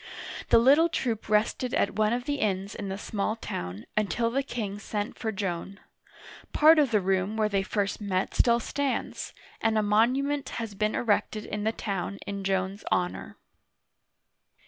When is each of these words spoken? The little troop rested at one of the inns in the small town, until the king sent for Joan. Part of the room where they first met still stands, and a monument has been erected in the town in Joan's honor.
The 0.49 0.57
little 0.57 0.89
troop 0.89 1.29
rested 1.29 1.75
at 1.75 1.93
one 1.95 2.11
of 2.11 2.23
the 2.23 2.39
inns 2.39 2.73
in 2.73 2.89
the 2.89 2.97
small 2.97 3.35
town, 3.35 3.85
until 3.95 4.31
the 4.31 4.41
king 4.41 4.79
sent 4.79 5.15
for 5.15 5.31
Joan. 5.31 5.79
Part 6.53 6.79
of 6.79 6.89
the 6.89 6.99
room 6.99 7.37
where 7.37 7.47
they 7.49 7.61
first 7.61 8.01
met 8.01 8.33
still 8.33 8.59
stands, 8.59 9.31
and 9.61 9.77
a 9.77 9.83
monument 9.83 10.49
has 10.57 10.73
been 10.73 10.95
erected 10.95 11.45
in 11.45 11.65
the 11.65 11.71
town 11.71 12.17
in 12.25 12.43
Joan's 12.43 12.83
honor. 12.91 13.37